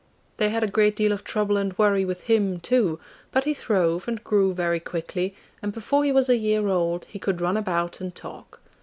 [0.37, 2.99] They had a great deal of trouble and worry with him too;
[3.31, 7.19] but he throve and grew very quickly, and before he was a year old he
[7.19, 8.61] could run about and talk.